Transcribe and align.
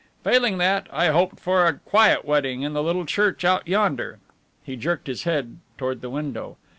Failing 0.23 0.57
that, 0.57 0.87
I 0.91 1.09
hoped 1.09 1.39
for 1.39 1.67
a 1.67 1.73
quiet 1.77 2.25
wedding 2.25 2.63
in 2.63 2.73
the 2.73 2.81
little 2.81 3.05
church 3.05 3.45
out 3.45 3.67
yonder." 3.67 4.17
He 4.63 4.75
jerked 4.75 5.05
his 5.05 5.25
head 5.25 5.59
toward 5.77 6.01
the 6.01 6.09
window. 6.09 6.57